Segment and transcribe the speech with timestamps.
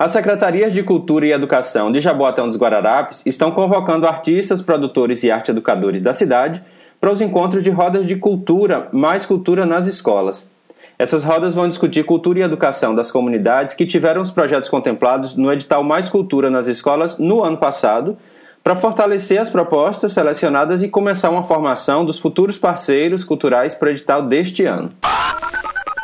[0.00, 5.30] As secretarias de Cultura e Educação de Jaboatão dos Guararapes estão convocando artistas, produtores e
[5.30, 6.60] arte educadores da cidade
[7.02, 10.48] para os encontros de rodas de cultura, mais cultura nas escolas.
[10.96, 15.52] Essas rodas vão discutir cultura e educação das comunidades que tiveram os projetos contemplados no
[15.52, 18.16] edital Mais Cultura nas Escolas no ano passado,
[18.62, 23.90] para fortalecer as propostas selecionadas e começar uma formação dos futuros parceiros culturais para o
[23.90, 24.92] edital deste ano.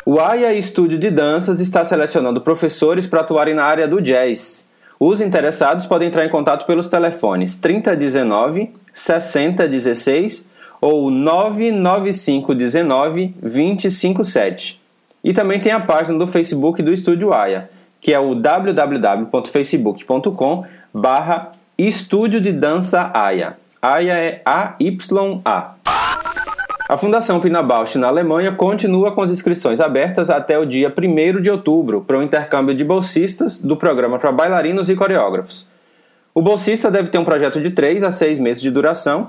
[0.04, 4.66] O AIA Estúdio de Danças está selecionando professores para atuarem na área do jazz.
[4.98, 10.47] Os interessados podem entrar em contato pelos telefones 3019 6016
[10.80, 14.80] ou 99519 257.
[15.22, 21.52] E também tem a página do Facebook do Estúdio Aya, que é o www.facebook.com barra
[21.76, 23.56] Estúdio de Dança Aya.
[23.80, 25.74] Aya é A-Y-A.
[26.88, 31.40] A Fundação Pina Bausch na Alemanha continua com as inscrições abertas até o dia 1
[31.40, 35.66] de outubro para o intercâmbio de bolsistas do programa para bailarinos e coreógrafos.
[36.34, 39.28] O bolsista deve ter um projeto de 3 a 6 meses de duração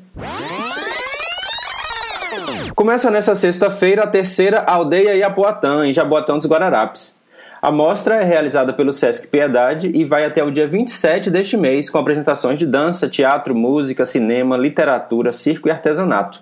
[2.76, 7.17] Começa nessa sexta-feira a terceira Aldeia Iapoatã, em Jaboatão dos Guararapes.
[7.60, 11.90] A mostra é realizada pelo Sesc Piedade e vai até o dia 27 deste mês
[11.90, 16.40] com apresentações de dança, teatro, música, cinema, literatura, circo e artesanato.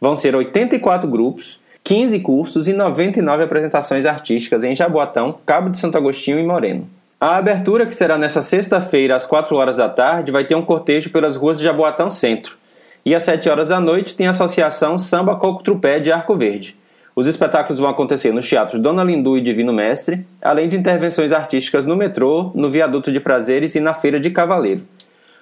[0.00, 5.96] Vão ser 84 grupos, 15 cursos e 99 apresentações artísticas em Jaboatão, Cabo de Santo
[5.96, 6.88] Agostinho e Moreno.
[7.20, 11.10] A abertura, que será nesta sexta-feira às 4 horas da tarde, vai ter um cortejo
[11.10, 12.56] pelas ruas de Jaboatão Centro.
[13.04, 16.76] E às 7 horas da noite tem a Associação Samba Coco Trupé de Arco Verde.
[17.18, 21.84] Os espetáculos vão acontecer nos teatros Dona Lindu e Divino Mestre, além de intervenções artísticas
[21.84, 24.82] no metrô, no Viaduto de Prazeres e na Feira de Cavaleiro.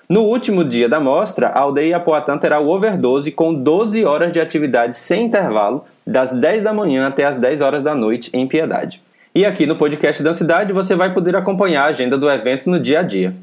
[0.08, 4.40] No último dia da mostra, a aldeia Apoatã terá o Overdose com 12 horas de
[4.40, 9.02] atividade sem intervalo, das 10 da manhã até as 10 horas da noite, em Piedade.
[9.34, 12.80] E aqui no podcast da cidade você vai poder acompanhar a agenda do evento no
[12.80, 13.34] dia a dia.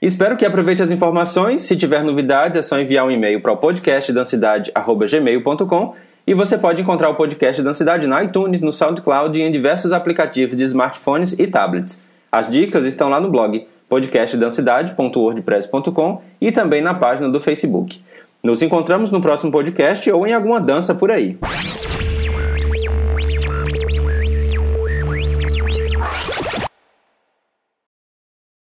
[0.00, 1.64] Espero que aproveite as informações.
[1.64, 5.94] Se tiver novidades, é só enviar um e-mail para o podcastdancidade.gmail.com
[6.26, 10.56] e você pode encontrar o podcast Dancidade na iTunes, no SoundCloud e em diversos aplicativos
[10.56, 12.00] de smartphones e tablets.
[12.32, 18.00] As dicas estão lá no blog podcastdancidade.wordpress.com e também na página do Facebook.
[18.42, 21.36] Nos encontramos no próximo podcast ou em alguma dança por aí.